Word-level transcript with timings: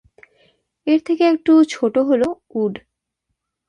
এর 0.87 0.99
থেকে 1.07 1.23
একটু 1.25 1.51
ছোট 1.69 1.95
হল 2.09 2.21
"উড"। 2.55 2.73